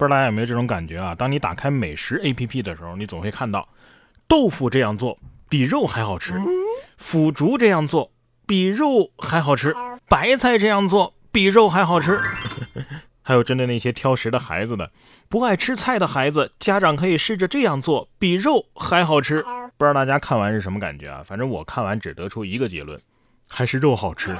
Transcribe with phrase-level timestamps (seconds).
[0.00, 1.14] 不知道大家有没有这种感觉啊？
[1.14, 3.68] 当你打开美食 APP 的时候，你总会看到
[4.26, 6.40] 豆腐这样做比肉还好吃，
[6.96, 8.10] 腐竹这样做
[8.46, 9.76] 比肉还好吃，
[10.08, 12.18] 白菜这样做比肉还好吃。
[13.20, 14.90] 还有针对那些挑食的孩子的，
[15.28, 19.42] 不爱吃菜的孩子，家长可以试着这样做，比肉还好吃。
[19.76, 21.22] 不知道大家看完是什么感觉啊？
[21.26, 22.98] 反正我看完只得出一个结论，
[23.50, 24.34] 还是肉好吃。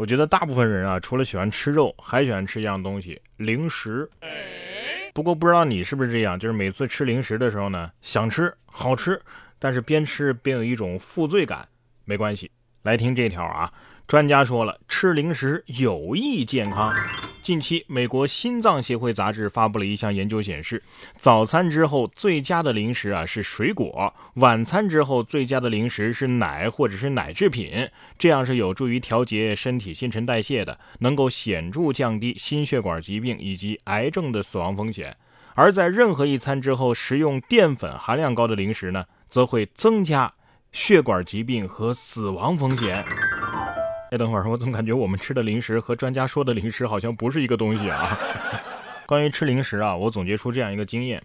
[0.00, 4.08] 我觉得大部分人啊，除了喜欢吃肉，还喜欢吃一样东西——零食。
[5.12, 9.20] 不过不知道你是不是这样，就是每次吃零食的时候呢，想吃好吃，
[9.58, 11.68] 但是边吃边有一种负罪感。
[12.06, 12.50] 没关系，
[12.80, 13.70] 来听这条啊。
[14.08, 16.94] 专家说了，吃零食有益健康。
[17.42, 20.82] 近期，美国心脏协会杂志发布了一项研究，显示
[21.16, 35.16] 早餐之后最佳的零食啊是水果，晚餐之后最佳的零食是奶或者是奶制品，这样是有助于调节身体新陈代谢的，能够显著降低心血管疾病以及癌症的死亡风险。
[35.54, 40.32] 而在任何一餐之后食用淀粉含量高的零食呢，则会增加
[40.72, 43.04] 血管疾病和死亡风险。
[44.10, 48.18] 哎，等会儿，我怎么感觉我们吃的零食和专家说的零食好像不是一个东西啊？
[49.06, 51.22] 关于吃零食啊，我总结出这样一个经验：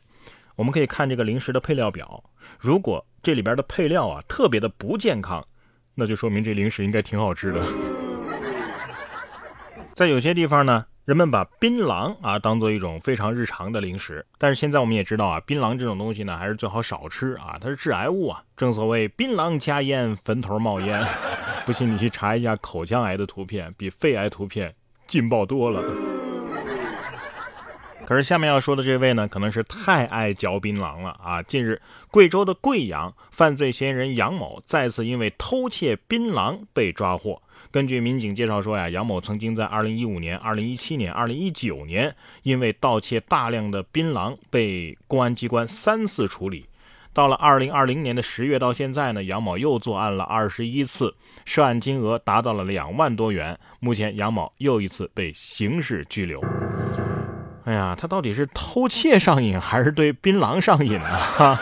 [0.55, 2.23] 我们可以看这个零食的配料表，
[2.59, 5.44] 如果这里边的配料啊特别的不健康，
[5.95, 7.66] 那就说明这零食应该挺好吃的。
[9.94, 18.44] 在有些地方呢，人们把槟榔啊当做一种非常日常的零食，但是现在我们也知道啊，槟榔这种东西呢，还是最好少吃啊，它是致癌物啊。
[18.55, 21.03] 正所谓槟榔加烟，坟头冒烟。
[21.66, 24.73] 不信你去查一下口腔癌的图片，比肺癌图片
[25.08, 25.81] 劲爆多了。
[28.05, 31.41] 可是下面要说的这位呢，可能是太爱嚼槟榔了啊！
[31.41, 37.41] 近日，贵州的贵阳犯罪嫌疑人杨某再次因为偷窃槟榔被抓获。
[37.71, 46.67] 根据民警介绍说呀，杨某曾经在2015年、2017年、2019年因为盗窃大量的槟榔被公安机关三次处理。
[47.16, 51.15] 到了二零二零年的十月，到现在呢，杨某又作案了二十一次，
[51.45, 53.58] 涉案金额达到了两万多元。
[53.80, 56.43] 目前，杨某又一次被刑事拘留。
[57.64, 61.58] 哎呀，他到底是偷窃上瘾，还是对槟榔上瘾 呢？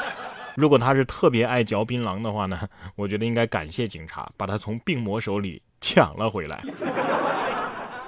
[0.55, 2.59] 如果他是特别爱嚼槟榔的话呢，
[2.95, 6.63] 我觉得应该感谢警察，把他从病魔手里抢了回来。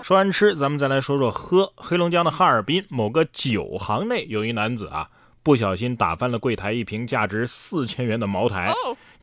[0.02, 1.72] 说完吃，咱们再来说说喝。
[1.76, 5.12] 黑龙江的哈尔滨某个酒行内有一男子啊。
[5.46, 8.74] 不小心打翻了柜台一瓶价值四千元的茅台，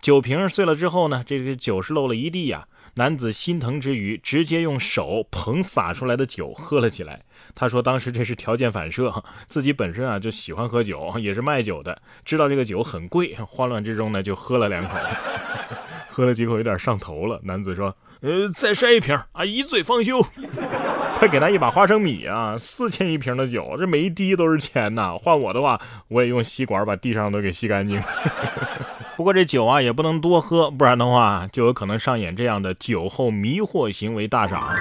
[0.00, 2.68] 酒瓶碎了之后呢，这个酒是漏了一地呀。
[2.94, 7.24] 男子心疼之余，直接用手捧洒出来的酒喝了起来。
[7.56, 14.96] 他说当时这是条件反射，自己本身啊就喜欢喝酒，也是卖酒的，知道这个酒很贵，慌乱之中呢就喝了两口，
[16.08, 17.40] 喝了几口有点上头了。
[17.42, 20.24] 男子说：“呃，再摔一瓶啊，一醉方休。”
[21.18, 22.56] 快给他一把花生米啊！
[22.58, 25.16] 四千一瓶的酒，这每一滴都是钱呐！
[25.22, 28.02] 换我的话，我也用吸管把地上都给吸干净。
[29.22, 34.76] 不过这酒啊也不能多喝，不然的话就有可能上演这样的酒后迷惑行为大赏。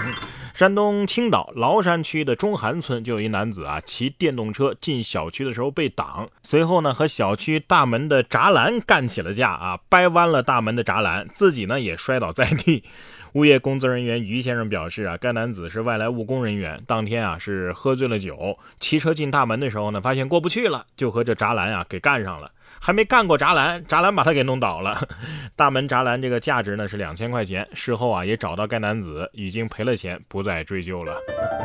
[0.56, 12.84] 山东青岛崂山区的中韩村就有一男子啊，骑电动车进小区的时候被挡，随后呢和小区大门的栅栏干起了架啊，掰弯了大门的栅栏，自己呢也摔倒在地。
[13.34, 22.52] 物业工作人员于先生表示啊，该男子是外来务工人员，当天啊是喝醉了酒，骑车进大门的时候呢，发现过不去了，就和这栅栏啊给干上了，
[22.84, 25.08] 还没干过栅栏，栅栏把他给弄倒了。
[25.56, 31.16] 大门栅栏这个价值呢是两千块钱，事后啊也找到该男子，已经赔了钱，不再追究了。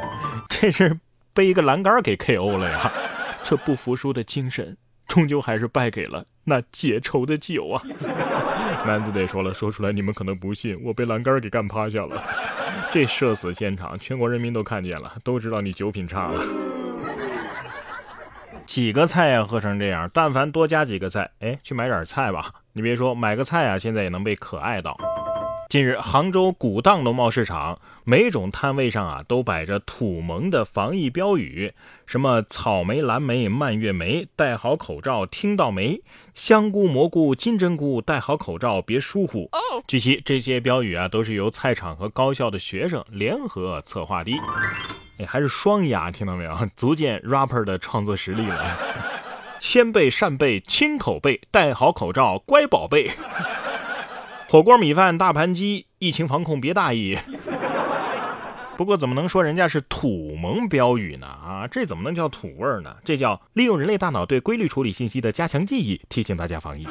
[0.50, 0.94] 这是
[1.32, 2.92] 被一个栏杆给 KO 了呀！
[3.42, 4.76] 这不服输的精神，
[5.08, 7.82] 终究还是败给了那解愁的酒啊！
[8.86, 12.22] 男子得说了，说出来你们可能不信，我被栏杆给干趴下了。
[12.92, 16.75] 这社死现场，全国人民都看见了，都知道你酒品差了。
[18.66, 22.52] 几个菜呀，喝成这样，但凡多加几个菜，哎，去买点菜吧。
[22.72, 24.96] 你别说，买个菜啊，现在也能被可爱到。
[25.68, 31.72] 近日，杭州古荡农贸市场每种摊位上啊，都摆着土盟的防疫标语，
[32.06, 36.02] 什么草莓、蓝莓、蔓越莓，戴好口罩听到没？
[36.34, 39.50] 香菇、蘑菇、金针菇，戴好口罩别疏忽。
[39.88, 44.32] 据悉，这些标语啊，都是由菜场和高校的学生联合策划的。
[45.18, 46.54] 哎，还是双押，听到没有？
[46.76, 48.76] 足见 rapper 的创作实力了。
[49.58, 53.10] 先辈、扇贝、亲口背，戴好口罩，乖宝贝。
[54.48, 57.18] 火锅、米饭、大盘鸡，疫情防控别大意。
[58.76, 61.26] 不过怎么能说人家是土盟标语呢？
[61.26, 62.94] 啊，这怎么能叫土味呢？
[63.02, 66.86] 这叫利用人类大脑对规律处理信息的加强记忆，提醒大家防疫。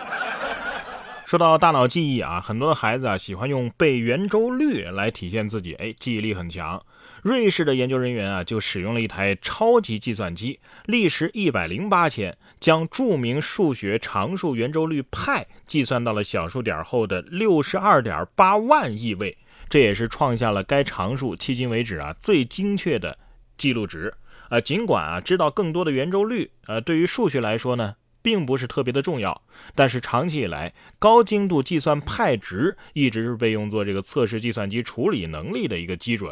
[1.25, 6.81] 说到大脑记忆啊，很多的孩子啊喜欢用背圆周率来体现自己，哎，记忆力很强。
[7.21, 19.37] 瑞士的研究人员啊，就使用了一台超级计算机，历时一百零八天，将著名数学常数圆周率派计算到了小数点后的六十二点八万亿位，
[19.69, 23.17] 这也是创下了该常数迄今为止啊最精确的
[23.57, 24.13] 记录值。
[24.49, 29.41] 呃，尽管啊知道更多的圆周率，呃，对于数学来说呢，并不是特别的重要，
[29.73, 36.31] 但是长期以来，高精度计算派值一直是被用作这个测试计算机处理能力的一个基准。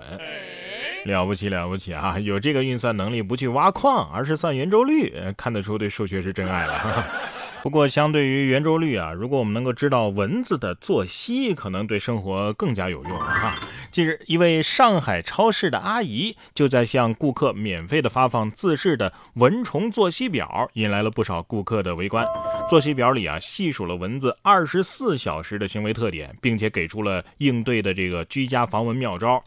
[1.06, 2.18] 了不起了不起啊！
[2.20, 7.06] 有这个运算能力，不去挖矿，而是算圆周率，看得出对数学是真爱了。
[7.62, 13.58] 不过，相对于圆周率啊，如果我们能够知道蚊子的作息，可能对生活更加有用啊。
[13.90, 22.26] 近日，一位上海超市的阿姨就在向顾客免费的发放自制的蚊虫作息表，引来了不少顾客的围观。
[22.68, 29.42] 作息表里啊，细数了蚊子二十四小时的行为特点，并且给出了应对的这个居家防蚊妙招。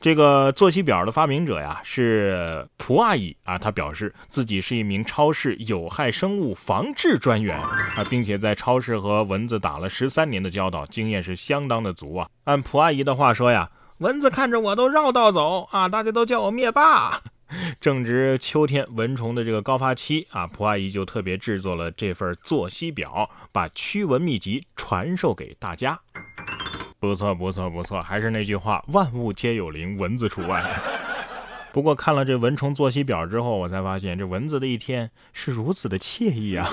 [0.00, 12.28] 这个作息表的发明者呀是蒲阿姨啊，她表示自己是一名超市有害生物防治专员啊，并且在超市和蚊子打了十三年的交道，经验是相当的足啊。
[12.44, 17.20] 按蒲阿姨的话说呀，蚊子看着我都绕道走啊，大家都叫我灭霸。
[17.80, 25.98] 正值秋天蚊虫的这个高发期啊，蒲阿姨就特别制作了这份作息表，把驱蚊秘籍传授给大家。
[27.00, 30.62] 不错，不错，不错，还是那句话，万物皆有灵，蚊子除外。
[31.72, 36.68] 不过看了这蚊虫作息表之后，我才发现这蚊子的一天是如此的惬意啊！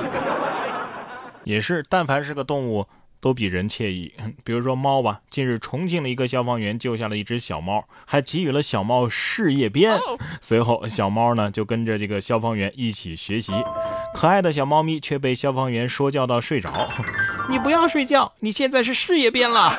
[1.45, 2.87] 也是，但凡是个动物
[3.19, 4.11] 都比人惬意。
[4.43, 9.99] 比如说猫吧，近日重庆的一个消防员救下了一只小猫，还给予了小猫事业编。
[10.41, 13.53] 随后，小猫呢就跟着这个消防员一起学习。
[14.15, 16.89] 可爱的小猫咪却被消防员说教到睡着。
[17.47, 19.77] 你不要睡觉，你现在是事业编了。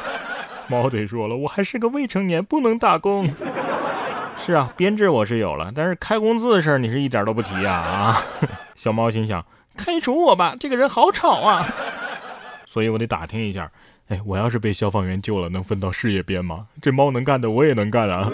[0.71, 3.29] 猫得说了，我还是个未成年，不能打工。
[4.39, 8.23] 是啊，编制我是有了，但是开工资的事儿你是一点都不提呀啊！
[8.77, 9.45] 小猫心想，
[9.77, 11.67] 开除我吧，这个人好吵啊。
[12.67, 13.71] 所以我得打听一下，
[14.09, 16.67] 哎，我要是被消防员救了，能分到事业编吗？
[16.83, 18.31] 这猫能干的，我也能干啊。